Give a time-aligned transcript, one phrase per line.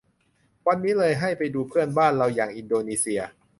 [0.67, 3.21] วันนี้เลยให้ไปดูเพื่อนบ้านเราอย่างอินโดนีเซีย